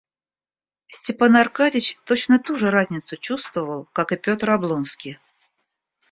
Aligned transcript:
Степан 0.87 1.35
Аркадьич 1.37 1.95
точно 2.07 2.39
ту 2.39 2.55
же 2.57 2.71
разницу 2.71 3.17
чувствовал, 3.17 3.87
как 3.93 4.11
и 4.11 4.15
Петр 4.17 4.49
Облонский. 4.49 5.19